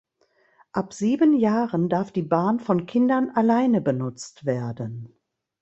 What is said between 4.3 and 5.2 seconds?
werden.